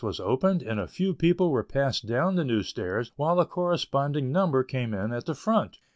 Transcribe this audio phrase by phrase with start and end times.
[0.03, 4.31] _]was opened and a few people were passed down the new stairs, while a corresponding
[4.31, 5.77] number came in at the front.